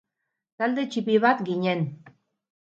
Talde 0.57 0.83
ttipi 0.85 1.15
bat 1.23 1.39
ginen. 1.47 1.81